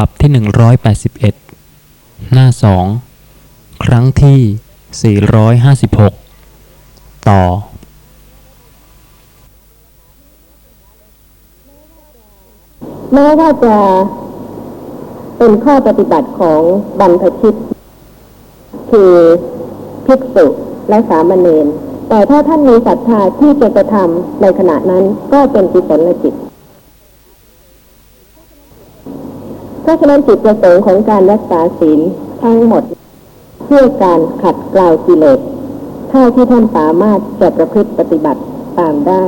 [0.00, 0.30] ลับที่
[1.52, 2.46] 181 หน้า
[3.16, 5.16] 2 ครั้งที่
[6.40, 7.42] 456 ต่อ
[13.12, 13.76] แม้ว่าจะ
[15.38, 16.60] เป็นข้อปฏิบัติของ
[17.00, 17.54] บรรพชิต
[18.90, 19.12] คือ
[20.06, 20.46] ภิกษุ
[20.88, 21.66] และสามเณร
[22.08, 26.34] แต่ถ้าท่านมีศรัทธาที่จะกระทำในขณะนั้นก็เป็นกุศลจิต
[29.82, 32.00] เพราะฉะนั้นจิตประสงค์ของการรักษาศีล
[32.42, 32.84] ทั้งหมด
[33.64, 35.40] เพื่อการขัดเกลากิเลส
[36.10, 38.40] เท่าที่ท่านสามารถจะประพฤติปฏิบัติ
[38.78, 39.24] ตามได้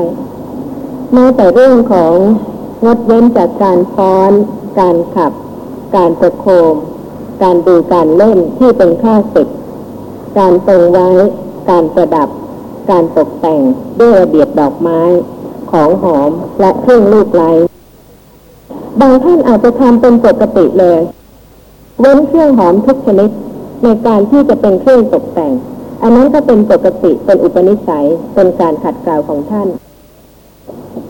[1.12, 2.14] แม้แต่เรื่องของ
[2.84, 4.32] งดเว้นจากการฟ้อน
[4.80, 5.32] การขับ
[5.96, 6.74] การประโคม
[7.42, 9.48] การดูการเล่นที่เป็นข้าศึก
[10.38, 11.08] การทรงไว้
[11.70, 12.28] การประดับ
[12.90, 13.60] การตกแต่ง
[14.00, 15.00] ด้วยระเบียบดอกไม้
[15.72, 17.50] ของหอมและเครื่องลูกไล้
[19.04, 21.00] บางท่านอาจจะทำเป็นปกติเลย
[22.00, 23.30] เว้นเครื่องหอมทุกชนิด
[23.82, 25.52] ในการที่จะเป็นเครื่องตกแต่ง
[26.02, 29.68] อันนั้นก็เป็นปกติเป็นอุปนิสัยเป็นการขัดเกลาของท่าน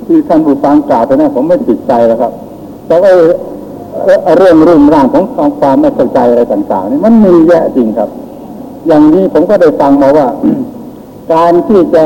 [0.07, 2.33] ที่ท่านผู้ฟังกล่าวไปนะผมไม่ติดใจแล้วครับ
[2.87, 3.11] แต่ว่า
[4.39, 8.09] เรื่องรุ่มร่างของของความไม่เข้าใจอะไรต่างๆนี่มันมีแยะจริงครับ
[8.87, 10.27] อย่างนี้ผมก็ได้ฟังมาว่า
[11.33, 12.05] การที่จะ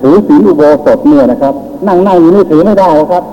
[0.00, 1.54] ถือศีลอุโบสถเนี่ยนะครับ
[1.86, 3.24] นั่งนั่งอยู่นี่ถือไม่ได้ครับ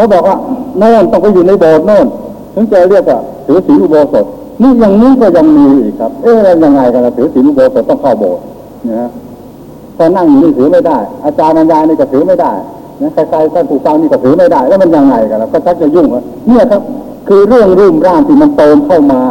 [0.00, 0.36] เขาบอกว่า
[0.78, 2.06] โน่นต้องไปอยู่ในโบสถ์โน่น
[2.54, 4.24] ถึงจะเรียกว่าถือศีลอุโบสถ
[4.62, 8.42] นี่อย่างนี้ก็ยังมีอีกครับ เอ๊ะยังไงกันล่ะถือศีลอุโบสถต้องเข้าโบสถ์
[8.88, 9.10] นะฮะ
[9.98, 12.52] ตอนนั่งอยู่นี่ถือไม่ได้ อาจารย์บรรยายนี่ก็ถือไม่ได้
[13.00, 16.80] นะใครๆท่านผู้ฟังนี่ก็ถือไม่ได้ แล้วมันยังไงกันล่ะก็ชักจะยุ่งแล้วเนี่ยครับ
[17.28, 19.22] คือเรื่องรุ่มร่ามที่มันเติมเข้ามา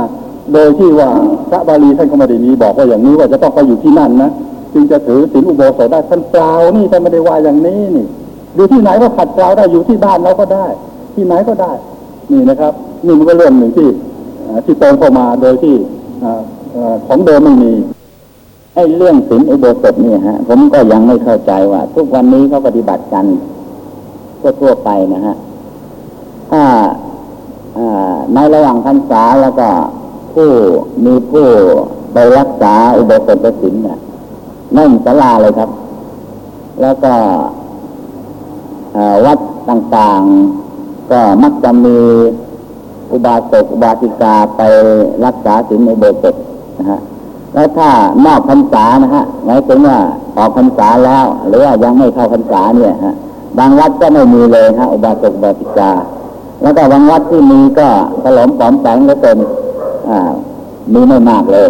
[0.54, 1.10] โดยที่ว่า
[1.50, 4.30] พระบาลีท่านก็ไม่ได้มีบอกว่าอย่างนี้ว่าจะต้องไปอยู่ที่นั่นนะ
[4.74, 8.06] จึงจะถือศีลอุโบสถได้ท่านเปล่านี่ท่านไม่ได้ว่าอย่างนี้นี่
[8.56, 10.66] อยู่ที่ไหนก็ขัดเกลาได้อยู่ที่บ้านเราก็ได้
[11.16, 11.72] ที่ไหนก็ได้
[12.32, 12.74] นี่นะครับ
[13.06, 13.90] นี่มันก็เรื่องหนึ่งที่
[14.66, 15.76] ที่เติมเข้ามาโดยที่
[17.08, 17.72] ของเดิมไม่มี
[18.76, 23.26] ไอ้เรื่องศีลอุโบสถเนี่ฮะ ผมก็ยังไม่เข้าใจว่า ทุกวันนี้เขาปฏิบัติกัน
[24.62, 25.36] ทั่วๆไปนะฮะ
[26.52, 26.64] ถ้า
[28.34, 29.68] ในระหว่างพรรษาแล้วก็
[30.34, 30.50] ผู้
[31.06, 31.48] มีผู้
[32.14, 34.00] ไปรักษาอุโบสถศีลเนี่ย
[34.78, 35.70] นั่งศาลาเลยครับ
[36.82, 37.14] แล้วก็
[39.26, 39.40] วัด
[39.70, 41.98] ต่างๆ ก็มักจะมี
[43.12, 44.62] อุบาสกอุบาสิกาไป
[45.26, 46.36] รักษาศีลอุโบสถ
[46.78, 47.00] นะฮะ
[47.54, 47.90] แล้วถ้า
[48.26, 49.98] นอกพรรษานะฮะหมายถึงว่า
[50.38, 53.16] ออกพรรษาแล้ว หรือว่ายังไม่เข้าพรรษาเนี่ยฮะ
[53.58, 55.92] บางวัดก็ไม่มีเลยฮะอุบาสกอุบาสิกา
[56.62, 57.88] แล้วก็บางวัดที่มีก็
[58.24, 59.38] ถลมปลอมแปลงแล้วเป็น
[60.10, 60.32] อ่า
[60.94, 61.70] มีไม่มากเลย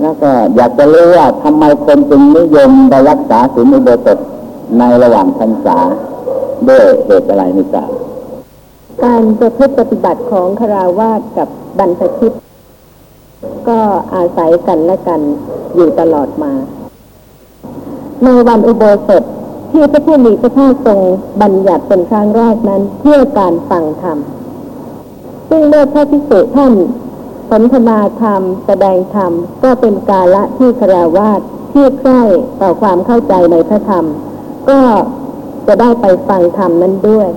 [0.00, 4.18] แล้วก็อยากจะรู้ว่าทำไมคนจึงนิยมไปรักษาศีลอุโบสถ
[4.78, 5.78] ในระหว่างพรรษา
[6.68, 7.90] ด้วยเหตุอะไรไม่ทราบ
[9.04, 11.48] การประพฤติปฏิบัติของคาราวาสกับ
[11.78, 12.32] บรรพชิต
[13.68, 13.80] ก็
[14.14, 15.20] อาศัยกันและกัน
[15.74, 16.52] อยู่ตลอดมา
[18.24, 19.22] ในวันอุโบสถ
[19.70, 21.00] ที่พระผู้มีพระภาคทรง
[21.42, 24.18] บัญญัติเป็นครั้งแรกนั้นเพื่อการฟังธรรม
[25.48, 26.72] ซึ่งเมื่อพระภิกษุท่าน
[27.50, 29.32] สนทนาธรรม แสดงธรรม
[29.62, 31.40] ก็เป็นกาละที่คาราวาส
[31.72, 32.22] ที่ใกล้
[32.60, 34.04] ต่อความเข้าใจในพระธรรม
[34.68, 34.80] ก็
[35.66, 37.28] จะได้ไปฟังธรรมนั้นด้วย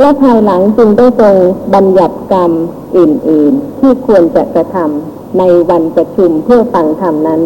[0.00, 1.36] และภายหลังจึงได้ทรง
[1.74, 2.50] บัญญัติกรรม
[2.96, 7.40] อื่น ๆ ที่ควรจะกระทำในวันประชุมเพื่อฟังธรรมนั้น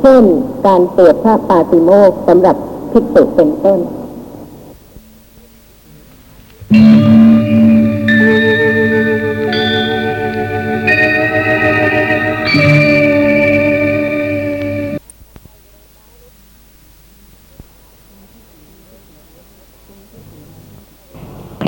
[0.00, 0.24] เช่น
[0.66, 2.56] การเปิดพระปาติโมกสำหรับ
[2.90, 3.78] ภิกษุเป็นต้น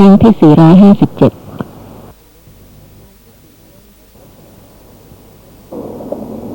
[0.02, 0.42] รั้งที่ 457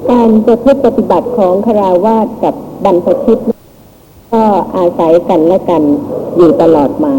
[0.09, 3.37] การประพฤติปฏิบัติของคราวาสกับบรรพชิต
[4.33, 4.43] ก็
[4.75, 5.81] อาศัยกันและกัน
[6.37, 7.15] อยู่ตลอดมา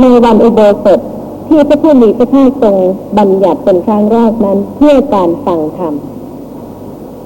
[0.00, 1.00] ในวันอุโบสถ
[1.48, 2.76] ที่พระผู้มีพระภาคทรง
[3.18, 5.94] บัญญัติเป็นครั้งแรกนั้นเพื่อการฟังธรรม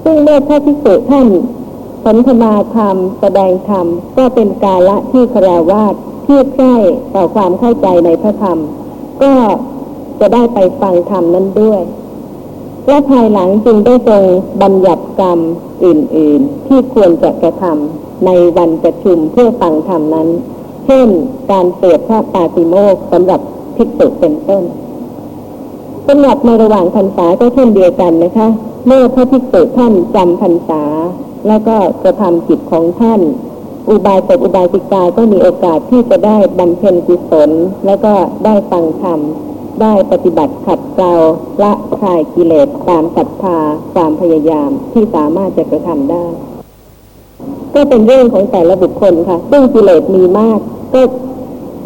[0.03, 1.27] ซึ่งเมื่อพระภิกษุท่าน
[2.05, 3.85] สนทนาธรรมแสดงธรรม
[4.17, 6.75] ก็เป็นกาละที่คราวาส เที่ใกล้
[7.15, 8.57] ต่อความเข้าใจในพระธรรม
[9.23, 9.33] ก็
[10.19, 11.81] จะได้ไปฟังธรรมนั้นด้วย
[12.87, 14.23] และภายหลังจึงได้ทรง
[14.61, 15.39] บัญญัติกรรม
[15.85, 20.27] อื่น ๆ ที่ควรจะกระทำในวันประชุมเพื่อฟังธรรมนั้น
[20.85, 21.07] เช่น
[21.51, 23.41] การเปิดพระปาติโมกข์สำหรับ
[23.75, 24.63] ภิกษุเป็นต้น
[26.07, 28.47] สำหรับในระหว่างพรรษาก็เช่นเดียวกันนะคะ
[28.87, 30.83] เมื่อพระภิกษุท่านจำพรรษา
[31.47, 33.21] แล้วก็กระทำจิตของท่าน
[33.89, 37.49] อุบาสกอุบาสิกาก็มีโอกาสที่จะได้บำเพ็ญกุศล
[37.85, 38.13] แล้วก็
[38.45, 39.19] ได้ฟังธรรม
[39.81, 41.13] ได้ปฏิบัติขัดเกลา
[41.63, 43.57] ละคลายกิเลสตามศรัทธา
[43.93, 46.25] ความพยายามที่สามารถจะกระทำได้
[47.73, 50.59] ก็เป็นเรื่องของแต่ละบุคคลค่ะ ซึ่งกิเลสมีมาก
[50.93, 51.01] ก็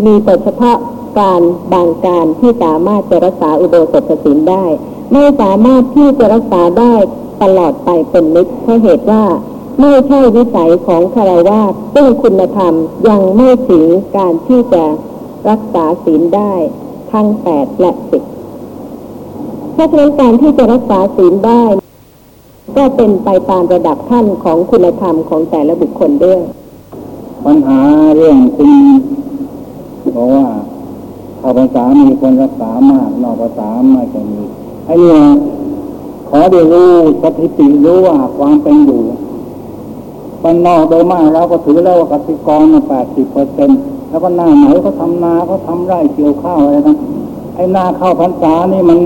[0.06, 0.78] มีแต่เฉพาะ
[1.20, 1.42] การ
[1.74, 4.66] บางการที่สามารถจะรักษาอุโบสถศีลได้
[5.12, 6.94] ไม่สามารถที่จะรักษาได้
[7.42, 9.24] ตลอดไปเป็นนิดเพราะเหตุว่า
[9.80, 11.62] ไม่ใช่วิสัยของคารวะ
[11.94, 12.74] ซึ่งคุณธรรม
[13.10, 13.86] ยังไม่ถึง
[14.18, 14.84] การที่จะ
[15.50, 16.54] รักษาศีลได้
[17.12, 18.24] ทั้งแปดและสิบ
[19.74, 21.64] เพราะฉะนั้นการที่จะรักษาศีลได้
[22.76, 26.42] ก็เป็นไปตามระดับขั้นของคุณธรรมของแต่ละบุคคลด้วย
[27.46, 27.80] ปัญหา
[28.16, 28.72] เรื่องคุณ
[30.16, 30.48] บอกว่า
[31.38, 34.42] เข้าภาษามีคนรักษามาก นอกภาษาไม่จะมี
[34.86, 35.22] ไอ้เนี่ย
[36.30, 36.92] ขอได้รู้
[37.22, 39.02] สถิติรู้ว่าความเป็นอยู่
[40.44, 43.80] ปนนอกโดยมากเราก็ถือแล้วว่ากสิกรแปดสิบเปอร์เซ็นต์
[44.10, 46.98] แล้วก็หน้าไหนเขาทำนาเขาทำไร่เกี่ยวข้าวอะไรนะ
[47.56, 49.00] ไอ้นาข้าวพรรษานี่มัน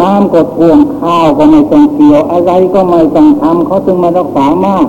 [0.00, 4.86] น้ำก็ท่วมข้าวก็ไม่ต้องเกี่ยว อะไรก็ไม่ต้องทำเขาจึงมารักษามาก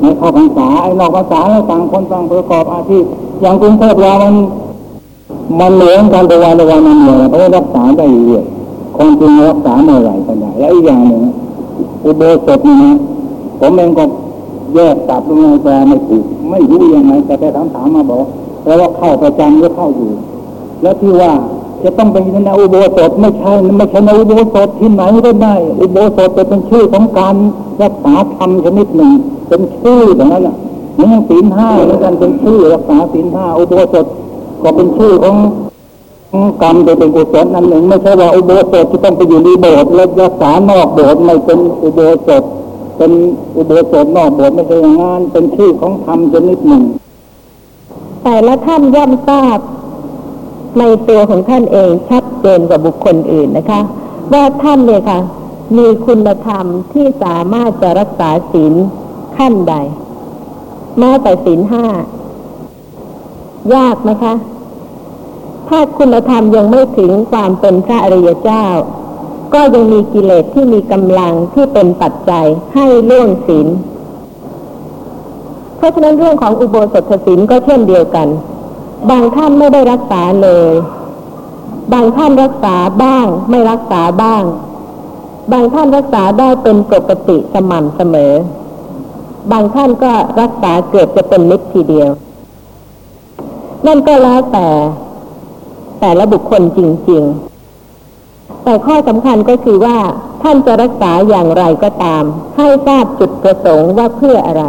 [0.00, 3.04] ในข้าพรรษาไอ้นอกพรรษาแล้วต่างคนต่างประกอบอาชีพ
[3.40, 4.34] อย่างกรุงเทพเรามัน
[5.60, 8.44] มันเหมือนกันต่วันละวันมันเหมือนเพราะรักษาได้เรื่อย
[8.96, 11.22] คนจริงรักษาเมื่อไหร่ก็ได้และอีกอย่างหนึ่ง
[12.04, 12.92] อุโบสถนี่นะ
[13.60, 14.04] ผมเองก็
[14.74, 18.24] แยกตับลงในแปลไม่ถูก ไม่รู้ยังไง แต่ไปถามถามมาบอก
[18.64, 20.10] แล้วว่าเข้าประจำหรือเข้าอยู่
[20.82, 21.32] แล้วที่ว่า
[21.84, 27.34] จะต้องเป็นในอุโบสถไม่ใช่ไม่ใช่ในอุโบสถที่ไหนก็ได้ อุโบสถจะเป็นชื่อของการ
[27.82, 29.12] รักษาธรรมชนิดหนึ่ง
[29.48, 30.56] เป็นชื่ออย่างนั้นแหละ
[30.94, 34.06] เหมือนอย่งศีลห้าเหมือนกันเป็นชื่อรักษาศีลห้าอุโบสถ
[34.62, 35.36] ก็เป็นชื่อของ
[36.62, 42.42] กรรมโดยเป็นกุศลนั่นหนึ่ง ไม่ใช่ว่าอุโบสถที่ต้องไปอยู่ในโบสถ์แล้วรักษานอกโบสถ์ไม่เป็นอุโบสถ
[42.98, 43.12] เป็น
[43.56, 46.82] อุโบสถนอกโบสถ์ไม่ใช่อย่างนั้นเป็นชื่อของธรรมชนิดหนึ่ง
[48.22, 49.58] แต่ละท่านย่อมทราบ
[50.78, 53.80] ในตัวของท่านเองชัดเจนกว่าบุคคลอื่นนะคะ
[54.32, 55.20] ว่าท่านเนี่ยค่ะ
[55.76, 58.74] มีคุณธรรมที่สามารถจะรักษาศีล
[59.36, 59.74] ขั้นใด
[60.98, 61.86] แม้แต่ศีลห้า
[63.74, 64.34] ยากไหมคะ
[65.68, 68.64] ถ้าคุณธรรมยังไม่ถึงความเป็นพระอริยเจ้า
[69.54, 73.68] ก็ยังมีกิเลสที่มีกำลังที่เป็นปัจจัยให้ล่วงศีล
[75.76, 78.28] เพราะฉะนั้นเรื่องของอุโบสถศีลก็เช่นเดียวกัน
[79.10, 80.72] บางท่านไม่ได้รักษาเลย
[81.92, 84.42] บางท่านรักษาบ้าง ไม่รักษาบ้าง
[85.52, 88.32] บางท่านรักษาได้เป็นปกติสม่ำเสมอ
[89.52, 92.10] บางท่านก็รักษาเกือบจะเป็นนิดทีเดียว
[93.86, 94.68] นั่นก็แล้วแต่
[96.00, 96.80] แต่ละบุคคลจ
[97.10, 97.47] ริง ๆ
[98.64, 99.98] แต่ข้อสำคัญก็คือว่า
[100.42, 102.24] ท่านจะรักษาอย่างไรก็ตาม
[102.56, 104.64] ให้ทราบจุดประสงค์ว่าเพื่ออะไร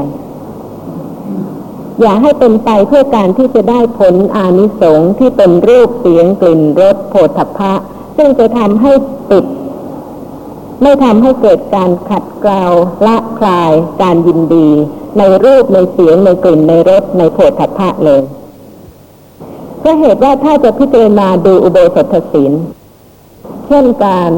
[2.01, 7.73] อย่าให้เป็นไปเพื่อการที่จะได้ผลอานิสงส์ที่เป็นรูปเสียงกลิ่นรสโผฏฐัพะ
[8.17, 8.91] ซึ่งจะทำให้
[9.31, 9.45] ติด
[10.81, 12.65] ไม่ทำให้เกิดการขัดเกลา
[13.07, 13.71] ละคลาย
[14.01, 14.69] การยินดี
[15.17, 18.21] ในรูปในเสียงในกลิ่นในรสในโผฏฐัพะเลย
[19.83, 22.51] ก็เหตุว่าถ้าจะพิจารณาดูอุโบสถศีล
[23.69, 24.31] เช่นการ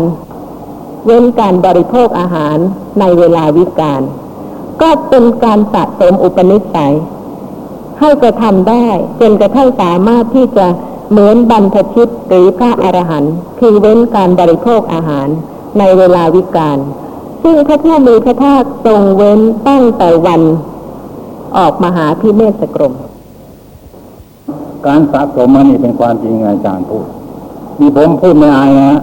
[1.05, 2.57] เว้นการบริโภคอาหาร
[2.99, 4.01] ในเวลาวิกาล
[4.81, 6.95] ก็เป็นการสะสมอุปนิสัย
[7.99, 8.87] ให้กระทำได้
[9.19, 10.67] จนกระทั่งสามารถที่จะ
[11.11, 15.27] เหมือนบรรพชิตหรือพระอรหันต์คือเว้นการบริโภคอาหาร
[15.79, 16.77] ในเวลาวิกาล
[17.43, 20.41] ซึ่งพระผู้มีพระภาคทรงเว้นตั้งแต่วัน
[21.57, 22.93] ออกมหาพิเนศกรม
[24.85, 27.05] การสะสมมันนี่เป็นความจริงอาจารย์พูด
[27.79, 28.99] มีผมพูดไม่อายนะฮะ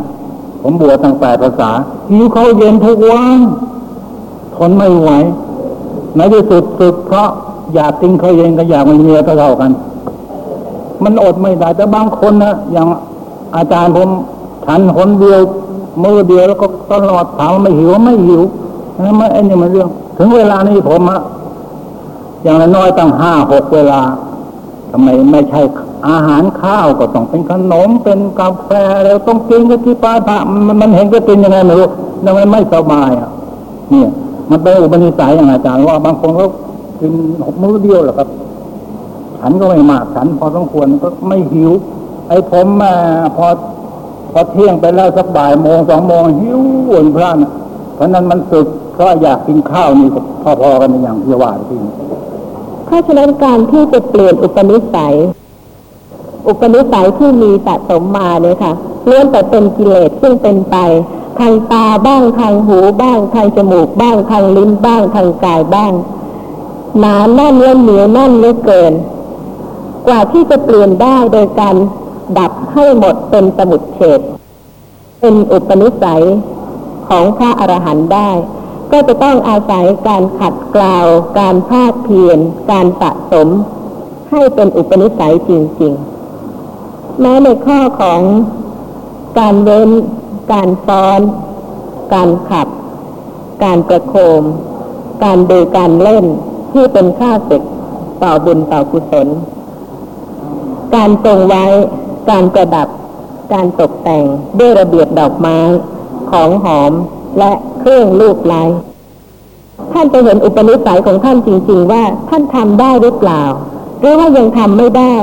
[0.63, 1.71] ผมบวชตั้งแปดภาษา
[2.11, 3.39] หิวเขาเย็นทุกวัน
[4.57, 5.11] ทนไม่ไหว
[6.17, 7.29] ในที่สุดสึกเพราะ
[7.75, 9.71] อยากกินเขาเย็นก็อยากมีเมียเท่ากัน
[11.05, 12.87] มันอดไม่ได้แต่บางคนนะอย่าง
[13.57, 14.09] อาจารย์ผม
[14.67, 15.41] ฉันคนเดียว
[16.03, 18.43] มือเดียวแล้วก็ตลอดถามว่าไม่หิวไม่หิว
[19.03, 19.89] นะไม่ไอ้นี่มันเรื่อง
[20.19, 21.21] ถึงเวลานี้ผมอะ
[22.43, 24.01] อย่างน้อยตั้งห้าหกเวลา
[24.91, 25.61] ทำไมไม่ใช่
[26.09, 28.71] อาหารข้าวก็ต้องเป็นขนมเป็นกาแฟ
[29.05, 31.89] แล้วต้องกินกันที่ป้าพระมันมันเห็นก็กินยังไงไม่รู้
[32.25, 33.31] ทำไมไม่สบายอะ
[33.91, 34.09] เนี่ย
[34.51, 36.49] มันเป็นอุปนิสัยอย่างอาจารย์ว่าบางคนเขา
[37.01, 37.13] กิน
[37.47, 38.29] หกมื้อเดียวแหละครับ
[39.41, 41.73] ฉันก็ไม่มากฉันพอสมควรก็ไม่หิว
[42.29, 42.93] ไอ้ผมมา
[43.37, 43.47] พอ
[44.33, 47.53] พอเที่ยงไปแล้วสักบ่ายโมงสองโมงหิวอ้วนพร่านะ
[47.95, 50.09] เพราะนั้นมันสึกเพราะอยากกินข้าวนี่
[50.43, 51.93] พอๆกันอย่างที่ว่าที่นี่
[52.87, 53.15] เพราะฉะ
[53.45, 55.15] การที่จะเปลี่ยนอุปนิสัย
[56.49, 58.73] อุปนิสัยที่มีสะสมมาเนี่ยค่ะ
[59.09, 60.77] ล้วนแต่เป็นกิเลสซึ่งเป็นไป
[61.39, 65.93] ทางตาบ้างทางหูบ้างทางจมูกบ้างทางลิ้นบ้างทางกายบ้าง
[66.99, 68.93] หนาแน่นและเหนียวแน่นเหลือเกิน
[70.07, 71.77] กว่าที่จะเปลี่ยนได้โดยการ
[72.39, 74.21] ดับให้หมดเป็นสมุดเฉด
[75.21, 76.25] เป็นอุปนิสัย
[77.09, 78.31] ของพระอรหันต์ได้
[78.93, 80.97] ก็จะต้องอาศัยการขัดเกลา
[81.39, 82.39] การภาคเพียร
[82.71, 83.49] การสะสม
[84.31, 85.51] ให้เป็นอุปนิสัยจ
[85.83, 86.18] ริง ๆ
[87.21, 88.21] แม้ในข้อของ
[89.39, 89.91] การเว้น
[90.53, 91.21] การซ้อน
[92.15, 92.69] การขับ
[93.65, 94.43] การประโคม
[95.25, 96.25] การดูการเล่น
[96.73, 97.63] ที่เป็นค่าศึก
[98.23, 99.29] ต่อบุญต่อกุศล
[100.95, 101.65] การทรงไว้
[102.31, 102.89] การประดับ
[103.53, 104.25] การตกแต่ง
[104.59, 105.59] ด้วยระเบียบดอกไม้
[106.31, 106.93] ของหอม
[107.39, 108.63] และเครื่องลูกไล้
[109.93, 113.43] ท่านจะเห็นอุปนิสัยของท่านจริง ๆ ว่าท่านทำได้หรือเปล่า
[114.01, 115.15] หรือว่ายังทำไม่ได้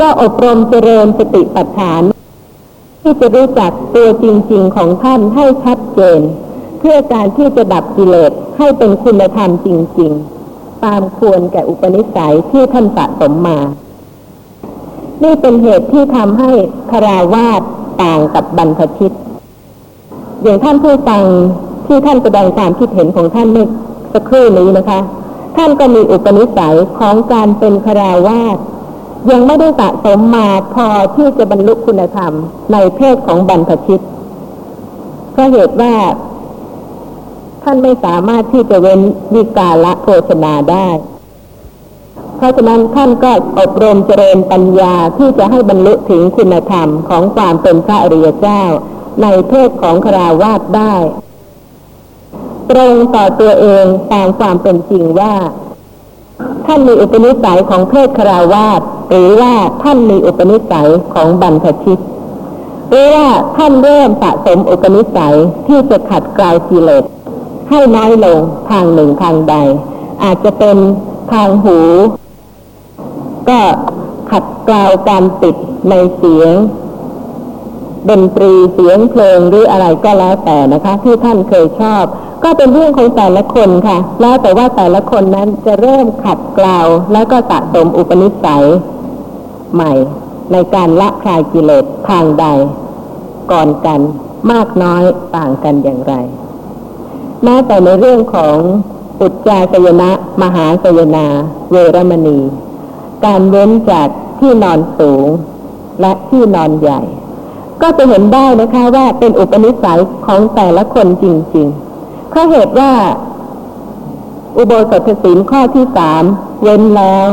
[0.00, 2.02] ก็อบรมเจริญสติปัฏฐาน
[3.02, 6.20] ที่จะรู้จักตัวจริง ๆ ของท่านให้ชัดเจน
[6.78, 10.12] เพื่อการที่จะดับกิเลสให้เป็นคุณธรรมจริง
[10.48, 13.58] ๆ ตามควรแก่อุปนิสัยที่ท่านสะสมมา
[15.22, 16.50] นี่เป็นเหตุที่ทำให้
[16.90, 17.62] คาราวาส
[18.02, 19.14] ต่างกับบรรพชิต
[20.42, 21.24] อย่างท่านผู้ฟัง
[21.86, 23.66] ที่ท่านแสดงความคิดเห็นของท่านเมื่อ
[24.12, 25.00] สักครู่นี้นะคะ
[25.56, 28.56] ท่านก็มีอุปนิสัยของการเป็นคาราวาส
[29.28, 32.32] ยังไม่ได้สะสมมาพอที่จะบรรลุคุณธรรม
[32.72, 34.00] ในเพศของบรรพชิต
[35.32, 35.94] เพราะเหตุว่า
[37.62, 39.00] ท่านไม่สามารถที่จะเว้น
[39.34, 40.88] วิกาละโภชนาได้
[42.36, 48.62] เพราะฉะนั้นท่านก็อบรมเจริญปัญญาที่จะให้บรรลุถึงคุณธรรมของความเป็นพระอริยเจ้า
[49.22, 50.94] ในเพศของคราวาสได้
[52.70, 55.34] ตรงต่อตัวเองตามความเป็นจริงว่า
[56.66, 58.80] ท่านมีอุปนิสัยของเพศคราวาส
[59.10, 62.00] หรือว่าท่านมีอุปนิสัยของบรรพชิต
[62.88, 67.04] หรือว่าท่านเริ่มสะสมอุปนิสัยที่จะขัดกลากิเลส
[67.70, 68.38] ให้น้อยลง
[68.70, 69.54] ทางหนึ่งทางใด
[70.22, 70.76] อาจจะเป็น
[71.32, 71.78] ทางหู
[73.48, 73.60] ก็
[74.30, 75.56] ขัดกลาวการติด
[75.90, 76.52] ในเสียง
[78.08, 82.04] ดนตรีเสียงเพลงหรืออะไรก็แล้วแต่นะคะ ที่ท่านเคยชอบ
[82.44, 86.78] ก็เป็นเรื่องของแต่ละคนค่ะ แล้วแต่ว่าแต่ละคนนั้นจะเริ่มขัดเกลา
[87.12, 88.66] แล้วก็สะสมอุปนิสัย
[89.74, 89.92] ใหม่
[90.52, 92.46] ในการละคลายกิเลสทางใด
[93.52, 94.00] ก่อนกัน
[94.52, 95.02] มากน้อย
[95.36, 96.14] ต่างกันอย่างไร
[97.44, 98.56] แม้แต่ในเรื่องของ
[99.20, 100.10] อุจจาสยนะ
[100.42, 101.26] มหาสยนา
[101.70, 102.38] เวรมณี
[103.24, 105.26] การเว้นจากที่นอนสูง
[106.00, 107.02] และที่นอนใหญ่
[107.82, 111.24] ก็จะเห็นได้นะคะว่าเป็นอุปนิสัยของแต่ละคนจ
[111.56, 112.92] ริงๆเพราะเหตุว่า
[114.56, 116.22] อุโบสถศีลข้อที่สาม
[116.62, 117.26] เว้นแล้ว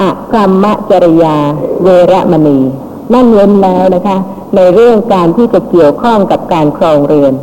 [0.00, 1.36] อะกรรมจริยา
[1.82, 2.58] เวรมณี
[3.12, 4.18] นั่นเว้นแล้วนะคะ
[4.56, 7.34] ในเรื่องการที่จะเกี่ยวข้องกับการครองเรือน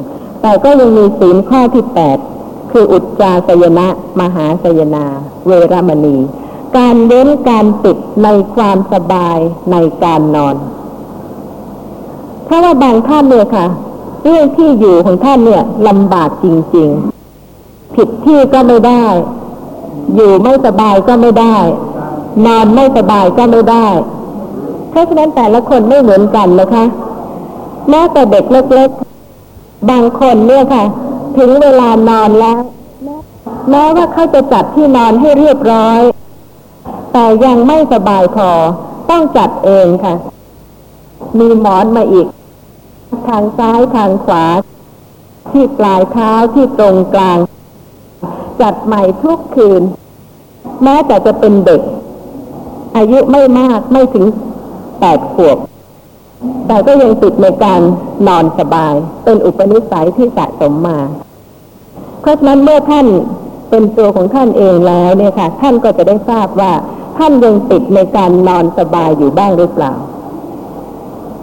[0.41, 2.17] แต่ก็ยังมีศีลข้อที่แปด
[2.71, 3.87] คืออุจจาสยนะ
[4.19, 5.05] มหาสยนา
[5.47, 6.17] เวรมณี
[6.77, 9.37] การเว้นการติดในความสบาย
[9.71, 10.55] ในการนอน
[12.49, 13.65] เพราะว่าบางท่านเนี่ยค่ะ
[14.23, 16.89] เรื่องที่อยู่ของท่านเนี่ยลำบากจริง
[17.43, 19.03] ๆ ผิดที่ก็ไม่ได้
[20.15, 21.55] อยู่ไม่สบายก็ไม่ได้
[22.45, 23.87] นอนไม่สบายก็ไม่ได้
[24.89, 26.85] เพราะฉะนั้นแต่ละคนไม่เหมือนกันนะคะ
[27.89, 30.83] แม้แต่เด็กเล็กๆ บางคนเนี่ยค่ะ
[31.37, 32.57] ถึงเวลานอนแล้ว
[33.69, 35.99] แม้ว่าเขาจะจัดที่นอนให้เรียบร้อย
[37.13, 38.49] แต่ยังไม่สบายพอ
[39.09, 40.15] ต้องจัดเองค่ะ
[41.39, 42.27] มีหมอนมาอีก
[43.27, 44.45] ทางซ้ายทางขวา
[45.51, 47.37] ที่ปลายเท้าที่ตรงกลาง
[48.61, 49.81] จัดใหม่ทุกคืน
[50.83, 51.81] แม้แต่จะเป็นเด็ก
[52.97, 54.25] อายุไม่มากไม่ถึง
[54.99, 55.57] แปดขวบ
[56.67, 57.81] แต่ก็ยังติดในการ
[58.27, 60.99] นอนสบาย เป็นอุปนิสัยที่สะสมมา
[62.21, 63.07] เพราะฉะนั้นเมื่อท่าน
[63.69, 66.73] เป็นตัวของท่านเองแล้วเนี่ยค่ะ ท่านก็จะได้ทราบว่า
[67.17, 69.93] ท่านยังติดในการนอนสบายอยู่บ้างหรือเปล่า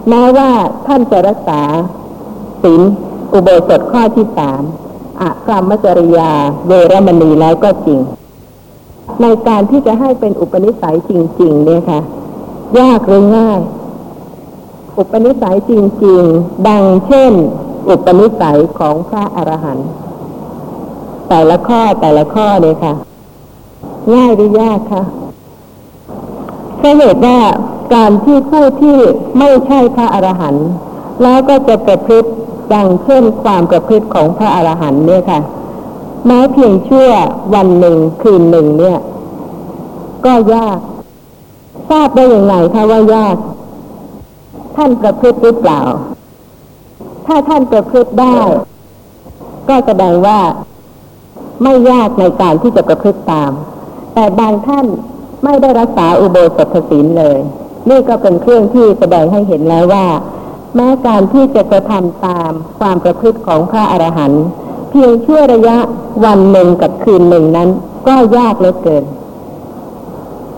[0.09, 0.49] แม้ว่า
[0.87, 1.61] ท่านจะรักษา
[2.63, 2.81] ศีล
[3.33, 4.61] อุโบสถข้อที่สาม
[5.21, 6.31] อะกรรมจริยา
[6.67, 7.99] เวรมณีแล้วก็จริง
[9.21, 11.11] ในการที่จะให้เป็นอุปนิสัยจ
[11.41, 11.99] ริง ๆ เนี่ยค่ะ
[12.79, 13.59] ยากหรือง่าย
[14.97, 15.71] อุปนิสัยจ
[16.05, 17.33] ริง ๆ ดังเช่น
[17.89, 19.89] อุปนิสัยของพระอรหันต์
[21.29, 22.93] แต่ละข้อแต่ละข้อเลยค่ะ
[24.13, 25.03] ง่ายหรือยากคะ
[26.77, 27.37] เพราะเหตุว่า
[27.93, 28.97] การที่ผู้ที่
[29.37, 30.67] ไม่ใช่พระอรหันต์
[31.23, 32.29] แล้วก็จะประพฤติ
[32.73, 35.39] ดังเช่นความประพฤติของพระอรหันต์เนี่ยค่ะ
[36.25, 37.09] แม้เพียงชั่ว
[37.55, 38.99] วันหนึ่งคืนหนึ่งเนี่ย
[40.25, 40.79] ก็ยาก
[41.89, 43.35] ทราบได้อยังไงคะว่ายาก
[44.75, 45.81] ท่านประพฤติหรือเปล่า
[47.27, 48.37] ถ้าท่านประพฤติได้
[49.69, 50.39] ก็แสดงว่า
[51.63, 53.51] ไม่ยากในการที่จะประพฤติตาม
[54.13, 54.85] แต่บางท่าน
[55.43, 57.39] ไม่ได้รักษาอุโบสถศีลเลย
[57.89, 60.05] นี่ก็เป็นเครื่องที่แสดงให้เห็นแล้วว่า
[60.75, 64.45] แม้การที่จะกระทำตามความประพฤติของพระอรหันต์
[64.89, 65.77] เพียงชั่วระยะ
[66.25, 67.69] วันหนึ่งกับคืนหนึ่งนั้น
[68.07, 69.03] ก็ยากเหลือเกิน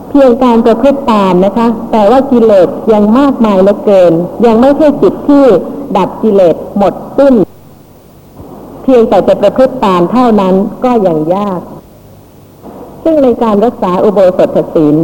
[0.09, 4.13] เพียงการประพฤติตามนะคะ แต่ว่ากิเลสยังมากมายเหลือเกิน
[4.45, 5.45] ยังไม่ใช่จิตที่
[5.97, 7.35] ดับกิเลสหมดสิ้น
[8.83, 10.53] เพียงแต่จะประพฤติตามเท่านั้น
[10.85, 11.61] ก็ยังยาก
[13.03, 14.95] ซึ่งในการรักษาอุโบสถศีล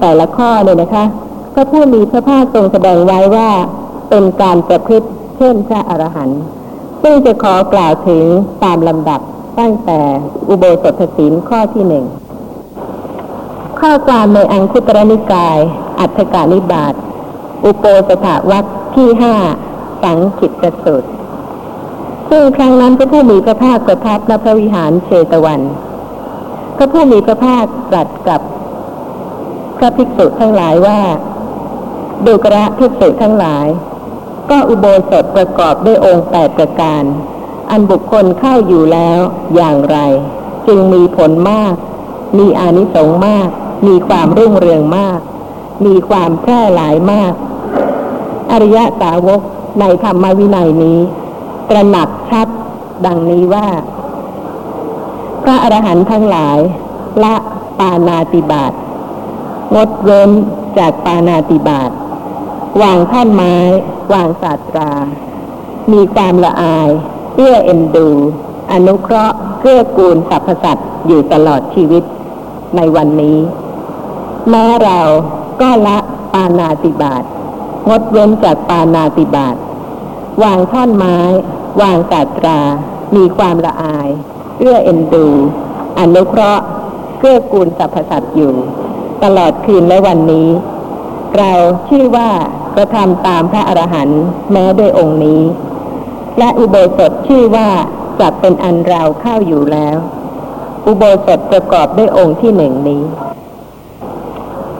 [0.00, 1.04] แต่ละข้อเนี่ยนะคะ
[1.54, 3.50] พระผู้มีพระภาคทรงแสดงไว้ว่า
[4.10, 6.42] เป็นการประพฤติเช่นพระอรหันต์
[7.02, 8.24] ซึ่งจะขอกล่าวถึง
[8.64, 9.20] ตามลำดับ
[9.58, 10.00] ตั้งแต่
[10.48, 12.04] อุโบสถศีลข้อที่หนึ่ง
[13.80, 15.58] ข้อความในอังคุตรนิกาย
[16.00, 16.94] อัฏฐกานิบาต
[17.64, 18.64] อุโปสถวัค
[18.94, 19.34] ที่ห้า
[20.02, 21.08] สังขิตสูตร
[22.30, 25.60] ซึ่งครั้งนั้นพระผู้มีพระภาคประทับณพระวิหารเชตวัน
[26.76, 28.40] พระผู้มีพระภาคตรัสกับ
[29.78, 31.00] พระภิกษุทั้งหลายว่า
[32.26, 33.66] ดูกระภิกษุทั้งหลาย
[34.50, 37.02] ก็อุโบสถประกอบด้วยองค์แปดประการ
[37.70, 39.20] อันบุคคลเข้าอยู่แล้ว
[39.54, 39.98] อย่างไร
[40.66, 41.74] จึงมีผลมาก
[42.38, 43.48] มีอานิสงส์มาก
[43.86, 45.18] มีความรุ่งเรืองมาก
[45.86, 47.32] มีความแพร่หลายมาก
[48.52, 49.40] อริยะสาวก
[49.80, 50.98] ในธรรมวินัยนี้
[51.68, 52.48] ตระหนักชัด
[53.06, 53.68] ดังนี้ว่า
[55.42, 56.58] พระอรหันต์ทั้งหลาย
[57.22, 57.34] ละ
[57.78, 58.72] ปานาติบาต
[59.74, 60.30] งดเว้น
[60.78, 61.90] จากปานาติบาต
[62.82, 63.54] วางท่อนไม้
[64.12, 64.92] วางศาสตรา
[65.92, 66.88] มีความละอาย
[67.36, 68.08] เอื้อเอ็นดู
[68.72, 72.02] อนุเคราะห์เกื้อกูลสรรพสัตว์อยู่ตลอดชีวิต
[72.76, 73.38] ในวันนี้
[74.50, 75.00] แม้เรา
[75.60, 75.98] ก็ละ
[76.32, 77.24] ปานาติบาต
[77.88, 79.56] งดเว้นจากปานาติบาต
[80.42, 81.16] วางท่อนไม้
[81.80, 82.60] วางศาสตรา
[83.16, 84.08] มีความละอาย
[84.58, 85.26] เอื้อเอ็นดู
[85.98, 86.64] อนุเคราะห์
[87.18, 88.54] เกื้อกูลสรรพสัตว์อยู่
[89.22, 90.48] ตลอดคืนและวันนี้
[91.38, 91.52] เรา
[91.88, 92.30] ชื่อว่า
[92.76, 94.22] กระทำตามพระอรหันต์
[94.52, 95.42] แม้ด้วยองค์นี้
[96.38, 97.68] และอุโบสถชื่อว่า
[98.20, 99.96] จักเป็นอันเราเข้าอยู่แล้ว
[100.86, 103.02] อุโบสถประกอบด้วยองค์ที่หนึ่งนี้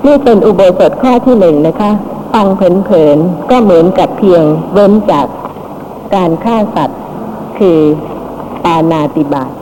[0.06, 1.90] นี่เป็นอุโบสถข้อที่หนึ่งนะคะ
[2.32, 5.26] ฟังเผินๆก็เหมือนกับเพียงเว้นจาก
[6.14, 7.00] การฆ่าสัตว์
[7.58, 7.78] คือ
[8.64, 9.52] ปานาติบาต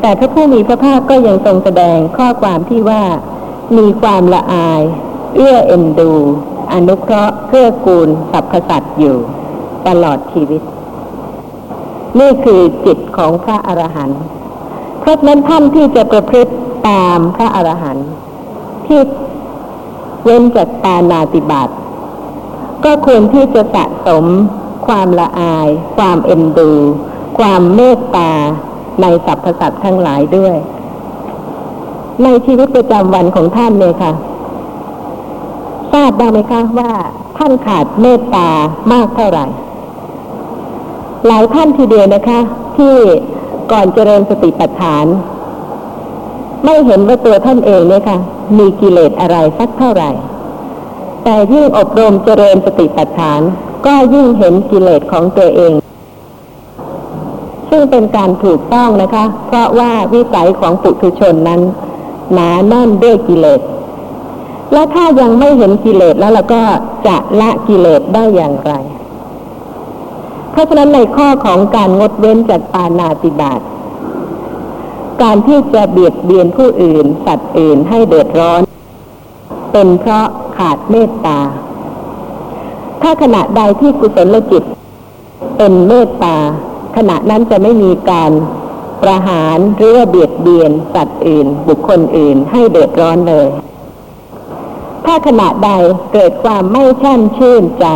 [0.00, 3.02] แต่พระผู้มีพระภาคก็ยังทรงแสดงข้อความที่ว่า
[3.78, 4.80] มีความละอาย
[5.36, 6.12] เอื้อเอ็นดู
[6.72, 9.16] อนุเคราะห์เพื่อกูลสรรพสัตว์อยู่
[9.86, 10.62] ตลอดชีวิต
[12.18, 14.22] นี่คือจิตของพระอรหันต์
[15.00, 16.52] เพราะนั้นท่านที่จะประพฤติ
[16.88, 18.08] ตามพระอรหันต์
[18.86, 19.00] ที่
[20.24, 21.68] เว้นจากปานาติบาต
[22.84, 24.24] ก็ควรที่จะสะสม
[24.86, 26.72] ความละอาย ความเอ็นดู
[27.38, 28.32] ความเมตตา
[29.00, 30.56] ในสรรพสัตว์ทั้งหลายด้วย
[32.22, 34.12] ในชีวิตประจำวันของท่านเนี่ยค่ะ
[35.92, 36.92] ทราบบ้ไหมคะว่า
[37.38, 38.48] ท่านขาดเมตตา
[38.92, 39.46] มากเท่าไหร่
[41.26, 42.40] หลายท่านทีเดียวนะคะ
[42.76, 42.94] ที่
[43.72, 45.06] ก่อนเจริญสติปัฏฐาน
[46.64, 48.18] ไม่เห็นว่าตัวท่านเองเนี่ยค่ะ
[48.58, 50.10] มีกิเลสอะไรสักเท่าไหร่
[51.24, 53.40] แต่ยิ่งอบรมเจริญสติปัฏฐาน
[53.86, 55.72] ก็ยิ่งเห็นกิเลสของตัวเอง
[57.70, 61.60] ซึ่งเป็นการถูกต้องนะคะ เพราะว่าวิสัยของปุถุชนนั้น
[62.32, 63.60] หนาแน่นด้วยกิเลส
[64.72, 66.62] และถ้ายังไม่เห็นกิเลสแล้วเราก็
[67.06, 68.72] จะละกิเลสได้อย่างไร
[70.50, 73.60] เพราะฉะนั้นในข้อของการงดเว้นจากปานาติบาต
[75.22, 78.60] การที่จะเบียดเบียนผู้อื่น สัตว์อื่นให้เดือดร้อน
[79.72, 81.40] เป็นเพราะขาดเมตตา
[83.02, 84.62] ถ้าขณะใดที่กุศลจิต
[85.56, 86.36] เป็นเมตตา
[86.96, 88.32] ขณะนั้นจะไม่มีการ
[89.02, 93.48] ประหารหรือว่าเบียดเบียนสัตว์อื่น บุคคลอื่นให้เดือดร้อนเลย
[95.04, 95.70] ถ้าขณะใด
[96.12, 97.86] เกิดความไม่แช่มชื่นใจ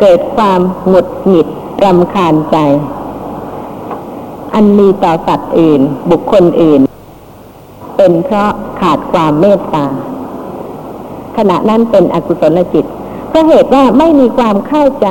[0.00, 1.46] เกิดความหงุดหงิด
[1.84, 2.58] รำคาญใจ
[4.54, 6.80] อันมีต่อสัตว์อื่น บุคคลอื่น
[7.96, 9.86] เป็นเพราะขาดความเมตตา
[11.36, 12.84] ขณะนั้นเป็นอกุศลจิต
[13.28, 15.08] เพราะเหตุว่าไม่มีความเข้าใจ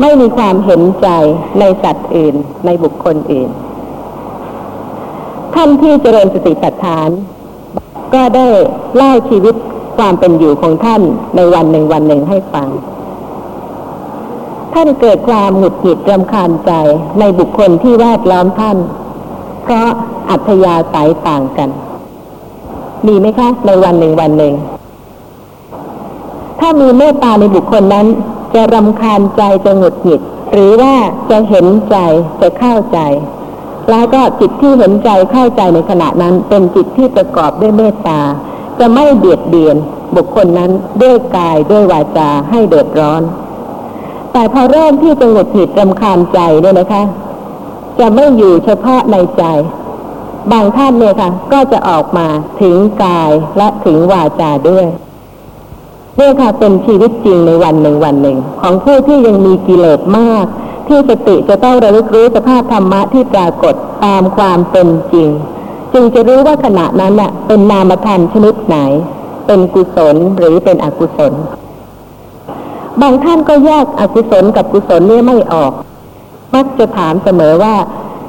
[0.00, 1.08] ไม่มีความเห็นใจ
[1.60, 2.34] ในสัตว์อื่น
[2.66, 3.50] ในบุคคลอื่น
[5.54, 7.08] ท่านที่เจริญสติปัฏฐาน
[8.14, 8.48] ก็ได้
[8.96, 9.54] เล่าชีวิต
[9.96, 11.02] ความเป็นอยู่ของท่าน
[11.36, 12.68] ในวันหนึ่งวันหนึ่งให้ฟัง
[14.74, 16.72] ท่านเกิดความหงุดหงิดรำคาญใจ
[17.18, 18.78] ในบุคคลที่แวดล้อมท่าน
[19.62, 19.88] เพราะ
[20.30, 21.70] อัธยาศัยต่างกัน
[23.06, 24.54] มีไหมคะ ในวันหนึ่งวันหนึ่ง
[26.60, 28.06] ถ้ามีเมตตาในบุคคลนั้น
[28.54, 30.20] จะรำคาญใจจะหงุดหงิด
[30.52, 30.94] หรือว่า
[31.30, 31.96] จะเห็นใจ
[32.40, 32.98] จะเข้าใจ
[33.90, 38.20] แล้วก็จิตที่เห็นใจเข้าใจในขณะนั้น เป็นจิตที่ประกอบด้วยเมตตา
[38.80, 39.76] จะไม่เบียดเบียน
[40.16, 40.70] บุคคลนั้น
[41.02, 43.22] ด้วยกายด้วยวาจาให้เดือดร้อน
[44.32, 47.02] แต่พอเริ่มที่จะหงุดหงิดรำคาญใจเนี่ยนะคะ
[47.98, 49.44] จะไม่อยู่เฉพาะในใจ
[50.52, 52.26] บางท่านเนี่ยค่ะ ก็จะออกมา
[52.60, 54.86] ถึงกายและถึงวาจาด้วย
[56.16, 60.46] เนี่ยค่ะเป็นชีวิตจริงในวันหนึ่งวันหนึ่ง ของผู้ที่ยังมีกิเลสมาก
[60.88, 65.28] ที่สติจะต้องระลึกรู้สภาพธรรมะที่ปรากฏตามความเป็นจริง
[65.92, 68.76] จึงจะรู้ว่าขณะนั้นน่ะ เป็นนามธรรมชนิดไหน
[69.46, 71.32] เป็นกุศลหรือเป็นอกุศล
[73.00, 75.72] บางท่านก็แยกอกุศลกับกุศลเนี่ยไม่ออก
[76.54, 77.74] มักจะถามเสมอว่า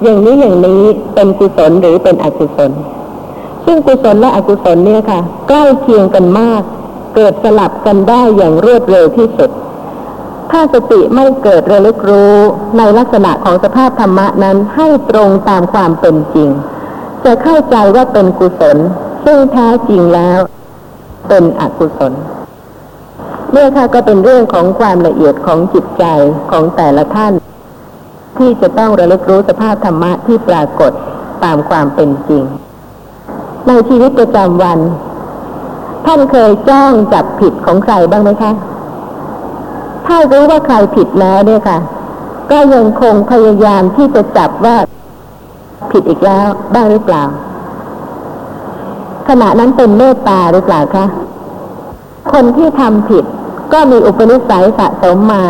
[0.04, 0.82] อย่างนี้อย่างนี้
[1.15, 2.71] เป็นกุศลหรือเป็นอกุศล
[3.65, 6.62] ซึ่งกุศลและอกุศลเนี่ยค่ะ ใกล้เคียงกันมาก
[7.15, 9.49] เกิดสลับกันได้อย่างรวดเร็วที่สุด
[10.52, 12.36] ถ้าสติไม่เกิดระลึกรู้
[12.78, 16.49] ในลักษณะของสภาพธรรมะนั้นให้ตรงตามความเป็นจริง
[17.25, 18.77] จะเข้าใจว่าเป็นกุศล
[19.25, 20.39] ซึ่งแท้จริงแล้ว
[21.29, 22.13] เป็นอกุศล
[23.51, 26.03] เนี่ยค่ะก็เป็นเรื่องของความละเอียดของจิตใจ
[26.51, 27.33] ของแต่ละท่าน
[28.38, 30.91] ที่จะต้องระลึกรู้สภาพธรรมะที่ปรากฏ
[31.43, 32.43] ตามความเป็นจริง
[33.67, 34.79] ในชีวิตประจำวัน
[36.05, 38.51] ท่านเคยจ้องจับผิดของใครบ้างไหมคะ
[40.07, 41.77] ถ้ารู้ว่าใครผิดแล้วเนี่ยค่ะ
[42.51, 44.77] ก็ยังคงพยายามที่จะจับว่า
[45.91, 47.23] ผิดอีกแล้วบ้างหรือเปล่า
[49.27, 51.05] ขณะนั้นเป็นเมตตาหรือเปล่าคะ
[52.33, 53.23] คนที่ทำผิด
[53.73, 55.43] ก็มีอุปนิสัยสะสมมา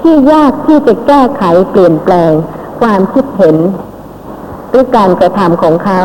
[0.00, 2.32] ที่ยากที่จะแก้ไขเปลี่ยนแปลง
[2.80, 3.56] ความคิดเห็น
[4.70, 6.00] หรือการกระทำของเขา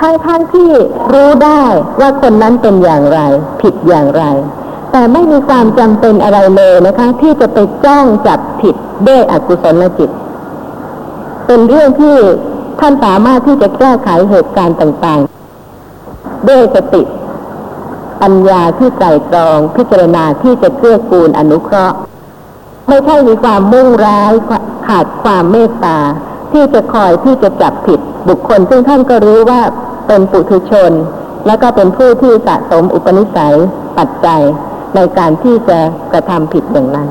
[0.00, 0.70] ทั้งทั้งที่
[1.12, 1.62] รู้ได้
[2.00, 3.20] ว่าคนนั้นเป็นอย่างไร
[3.62, 4.24] ผิดอย่างไร
[4.92, 8.74] แต่ไม่มีความจำเป็นอะไรเลยนะคะ ที่จะไปจ้องจับผิด
[9.08, 10.10] ด้วยอกุศลจิต
[11.46, 12.16] เป็นเรื่องที่
[12.80, 17.02] ท่านสามารถที่จะแก้ไขเหตุการณ์ต่างๆ ด้วยสติ
[18.22, 21.96] ปัญญาที่ไตรตรองพิจารณาที่จะเกื้อกูลอนุเคราะห์
[22.88, 24.32] ไม่ใช่มีความมุ่งร้าย
[24.86, 25.98] ขาดความเมตตา
[26.52, 29.60] ที่จะคอยที่จะจับผิดบุคคล ซึ่งท่านก็รู้ว่า
[30.06, 30.92] เป็นปุถุชน
[31.46, 33.56] แล้วก็เป็นผู้ที่สะสมอุปนิสัย
[33.98, 34.42] ปัจจัย
[34.94, 35.78] ในการที่จะ
[36.12, 37.08] กระทำผิดอย่างนั้น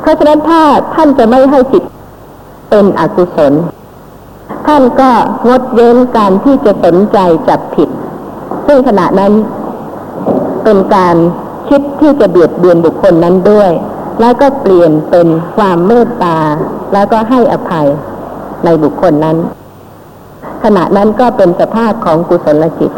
[0.00, 0.62] เพราะฉะนั้นถ้า
[0.94, 1.82] ท่านจะไม่ให้จิต
[2.70, 3.52] เป็นอกุศล
[4.66, 5.10] ท่านก็
[5.48, 7.88] งดเว้นการที่จะสนใจจับผิด
[8.66, 9.32] ซึ่งขณะนั้น
[10.64, 11.16] เป็นการ
[11.68, 13.70] คิดที่จะเบียดเบียนบุคคลนั้นด้วย
[14.20, 16.38] แล้วก็เปลี่ยนเป็นความเมตตา
[16.92, 17.86] แล้วก็ให้อภัย
[18.64, 19.36] ในบุคคลนั้น
[20.64, 22.92] ขณะนั้นก็เป็นสภาพของกุศลจิต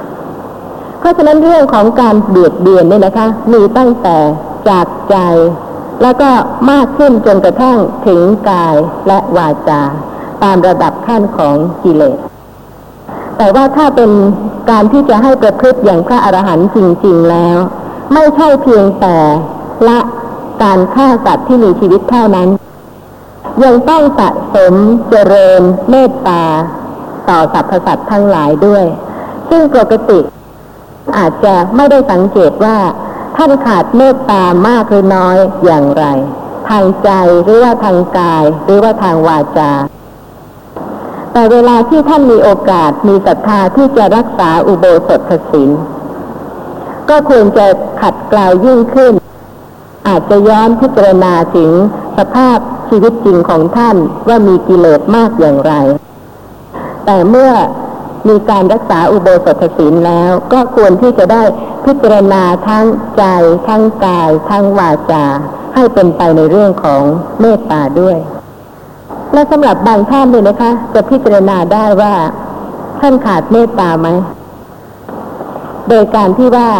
[0.98, 4.16] เพราะฉะนั้นเรื่องของการเบียดเบียนเนี่ยนะคะ มีตั้งแต่
[4.68, 5.16] จากใจ
[6.02, 6.30] แล้วก็
[6.70, 8.74] มากขึ้นจนกระทั่งถึงกาย
[9.06, 9.82] และวาจา
[10.42, 12.18] ตามระดับขั้นของกิเลส
[13.36, 14.10] แต่ว่าถ้าเป็น
[14.70, 17.56] การที่จะให้ประพฤติอย่างพระอรหันต์จริง ๆแล้ว
[18.12, 19.18] ไม่ใช่เพียงแต่
[19.88, 19.98] ละ
[20.62, 22.48] การฆ่าสัตว์ที่มีชีวิตเท่านั้น
[23.64, 24.74] ยังต้องสะสม
[25.10, 25.60] เจริญ
[25.90, 26.42] เมตตา
[27.28, 28.84] ต่อสรรพสัตว์ทั้งหลายด้วย
[29.50, 30.18] ซึ่งปกติ
[31.16, 32.76] อาจจะไม่ได้สังเกตว่า
[33.42, 36.04] ท่านขาดเมตตามากหรือน้อยอย่างไร
[36.68, 37.10] ทางใจ
[37.42, 39.72] หรือว่าทางกาย หรือว่าทางวาจา
[41.32, 45.70] แต่เวลาที่ท่านมีโอกาสมีศรัทธาที่จะรักษาอุโบสถศีล
[47.08, 47.66] ก็ควรจะ
[48.00, 49.12] ขัดเกลายิ่งขึ้น
[50.08, 51.70] อาจจะย้อนพิจารณาถึง
[52.18, 53.96] สภาพชีวิตจริงของท่าน
[54.28, 55.72] ว่ามีกิเลสมากอย่างไร
[57.04, 57.50] แต่เมื่อ
[58.28, 61.42] มีการรักษาอุโบสถศีลแล้ว ก็ควรที่จะได้
[61.84, 62.84] พิจารณาทั้ง
[63.16, 63.24] ใจ
[63.68, 65.24] ทั้งกาย ทั้งวาจา
[65.74, 67.02] ให้เป็นไปในเรื่องของ
[67.40, 68.16] เมตตาด้วย
[69.32, 72.14] และสำหรับบางท่านเลยนะคะ จะพิจารณาได้ว่า
[73.00, 74.08] ท่านขาดเมตตาไหม
[75.88, 76.70] โดยการที่ว่า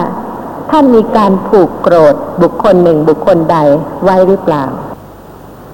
[0.70, 3.56] ท่านมีการผูกโกรธบุคคลหนึ่งบุคคลใด
[4.04, 4.64] ไว้หรือเปล่า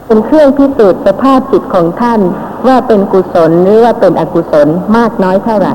[0.06, 2.20] เป็นเครื่องพิสูจน์สภาพจิตของท่าน
[2.66, 5.74] ว่าเป็นกุศลหรือว่าเป็นอกุศลมากน้อยเท่าไหร่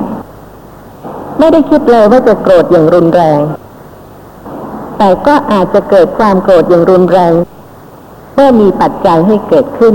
[1.42, 3.38] ไม่ได้คิดเลยว่าจะโกรธอย่างรุนแรง
[4.98, 7.32] แต่ก็อาจจะเกิดความโกรธอย่างรุนแรง
[8.34, 9.94] เมื่อมีปัจจัยให้เกิดขึ้น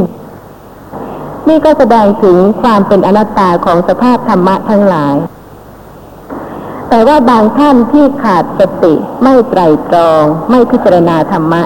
[1.48, 5.16] นี่ก็แสดงถึงความเป็นอนัตตาของสภาพธรรมะทั้งหลาย
[6.90, 11.62] แต่ว่าบางท่านที่ขาดสติไม่ไตรตรอง ไม่พิจารณาธรรมะ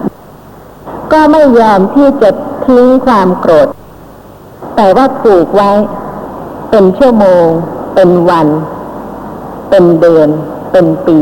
[1.12, 2.30] ก็ไม่ยอมที่จะ
[2.66, 3.68] ทิ้งความโกรธ
[4.76, 5.72] แต่ว่าผูกไว้
[6.70, 7.46] เป็นชั่วโมง
[7.96, 8.48] เป็นวัน
[9.72, 10.30] เป็นเดือน
[10.72, 11.20] เป็นปี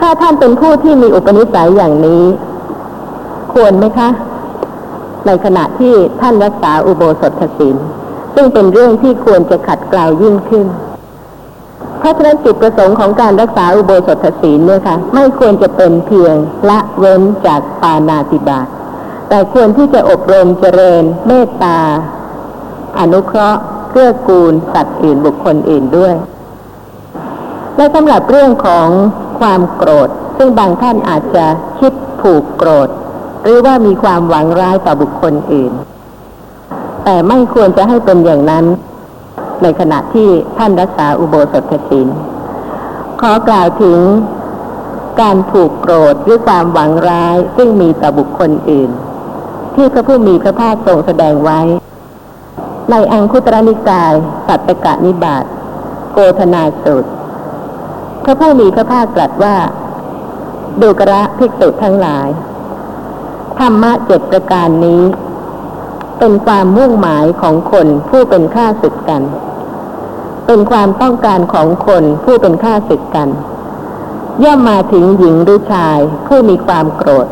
[0.00, 2.24] ถ้าท่านเป็นผู้ที่มีอุปนิสัยอย่างนี้
[3.52, 4.08] ควรไหมคะ
[5.26, 7.76] ในขณะที่ท่านรักษาอุโบสถศีล
[8.34, 10.66] ซึ่งเป็นเรื่องที่ควรจะขัดเกลายิ่งขึ้น
[11.98, 16.34] เพราะฉะนั้นจุดประสงค์ของการรักษาอุโบสถศีลเนี่ยค่ะ ไม่ควรจะเป็นเพียง
[16.68, 18.66] ละเว้นจากปานาติบาต
[19.28, 21.78] แต่ควรที่จะอบรมเจริญ เมตตา
[22.98, 26.14] อนุเคราะห์เกื้อกูลสัตว์อื่นบุคคลอื่นด้วย
[27.76, 28.88] และสำหรับเรื่องของ
[29.40, 31.46] ความโกรธ ซึ่งบางท่านอาจจะ
[31.80, 32.88] คิดผูกโกรธ
[33.42, 35.72] หรือว่ามีความหวังร้ายต่อบุคคลอื่น
[37.04, 38.64] แต่ไม่ควรจะให้เป็นอย่างนั้น
[39.62, 42.08] ในขณะที่ท่านรักษาอุโบสถศีล
[43.20, 43.98] ขอกล่าวถึง
[45.20, 48.90] การผูกโกรธหรือความหวังร้ายซึ่งมีต่อบุคคลอื่น
[49.74, 51.60] ที่พระผู้มีพระภาคทรงแสดงไว้
[52.90, 54.12] ในอังคุตรนิกาย
[54.46, 55.44] สัตตกะนิบาต
[56.12, 57.10] โกธนาสูตร
[58.24, 59.56] พระผู้มีพระภาคตรัสว่า
[60.80, 62.28] ดูกระภิกษุทั้งหลาย
[63.58, 65.02] ธรรมะเจ็ดประการนี้
[66.18, 69.22] เป็นความมุ่งหมายของคนผู้เป็นข้าศึกกัน
[70.46, 73.28] เป็นความต้องการของคนผู้เป็นข้าศึกกัน
[74.44, 77.26] ย่อมมาถึงหญิงหรือชายผู้มีความโกรธ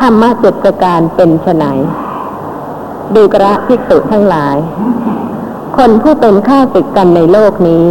[0.00, 1.64] ธรรมะเจ็ดประการเป็นไฉน
[3.14, 4.56] ดูกระภิกษุทั้งหลาย
[5.76, 7.84] คนผู้เป็นข้าศึกกันในโลกนี้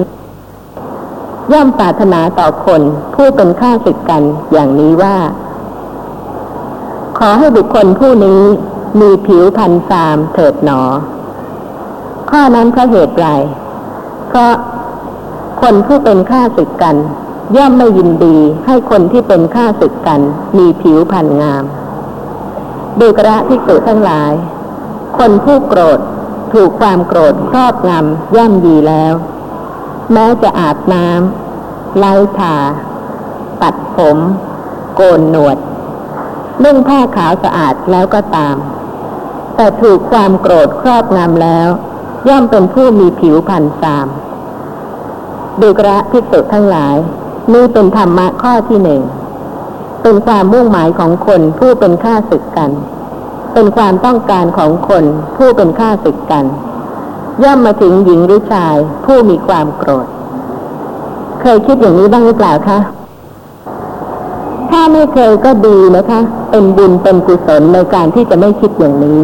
[1.52, 2.82] ย่อมปรารถนาต่อคน
[3.16, 5.18] ผู้เป็นข้าศึกกันอย่างนี้ว่า
[7.18, 8.42] ขอให้บุคคลผู้นี้
[9.00, 10.82] มีผิวพันธ์ซามเถิดหนอ
[12.30, 13.28] ข้อนั้นเพราะเหตุไร
[14.28, 14.54] เพราะ
[15.62, 16.96] คนผู้เป็นข้าศึกกัน
[17.56, 20.22] ย่อมไม่ยินดีให้คนที่เป็นข้าศึกกัน
[20.58, 21.64] มีผิวพรรณงาม
[23.00, 24.34] ดูกระภิกษุทั้งหลาย
[25.18, 26.00] คนผู้โกรธ
[26.54, 29.14] ถูกความโกรธครอบงำย่ำยีแล้ว
[30.14, 32.56] แม้จะอาบน้ำไล่ทา
[33.62, 34.18] ตัดผม
[34.96, 35.58] โกนหนวด
[36.64, 38.56] นุ่งผ้าขาวสะอาดแล้วก็ตาม
[39.56, 41.68] แต่ถูกความโกรธครอบงำแล้ว
[42.28, 44.08] ย่อมเป็นผู้มีผิวพรรณซาม
[45.62, 46.96] ดูกระภิกษุทั้งหลาย
[47.54, 49.02] นี่เป็นธรรมะข้อที่หนึ่ง
[50.04, 52.72] เป็นความมุ่งหมายของคนผู้เป็นข้าศึกกัน
[53.54, 55.04] เป็นความต้องการของคน
[55.38, 56.46] ผู้เป็นข้าศึกกัน
[57.44, 60.08] ย่อมมาถึงหญิงหรือชาย ผู้มีความโกรธ
[61.42, 62.80] เคยคิดอย่างนี้บ้างหรือเปล่าคะ
[64.70, 69.20] ถ้าไม่เคยก็ดีนะคะ เป็นบุญเป็นกุศลในการที่จะไม่คิดอย่างนี้